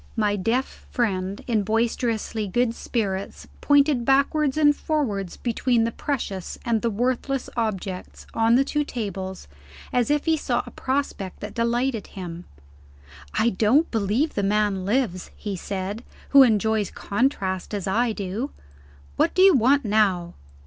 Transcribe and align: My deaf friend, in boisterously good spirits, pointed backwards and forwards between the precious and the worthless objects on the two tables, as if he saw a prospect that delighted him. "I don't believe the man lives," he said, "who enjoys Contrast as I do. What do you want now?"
My 0.15 0.35
deaf 0.35 0.87
friend, 0.89 1.43
in 1.45 1.61
boisterously 1.61 2.47
good 2.47 2.73
spirits, 2.73 3.47
pointed 3.61 4.03
backwards 4.03 4.57
and 4.57 4.75
forwards 4.75 5.37
between 5.37 5.83
the 5.83 5.91
precious 5.91 6.57
and 6.65 6.81
the 6.81 6.89
worthless 6.89 7.51
objects 7.55 8.25
on 8.33 8.55
the 8.55 8.63
two 8.63 8.83
tables, 8.83 9.47
as 9.93 10.09
if 10.09 10.25
he 10.25 10.37
saw 10.37 10.63
a 10.65 10.71
prospect 10.71 11.39
that 11.41 11.53
delighted 11.53 12.07
him. 12.07 12.45
"I 13.35 13.51
don't 13.51 13.91
believe 13.91 14.33
the 14.33 14.41
man 14.41 14.85
lives," 14.85 15.29
he 15.37 15.55
said, 15.55 16.03
"who 16.29 16.41
enjoys 16.41 16.89
Contrast 16.89 17.71
as 17.75 17.85
I 17.85 18.11
do. 18.11 18.49
What 19.17 19.35
do 19.35 19.43
you 19.43 19.53
want 19.53 19.85
now?" 19.85 20.33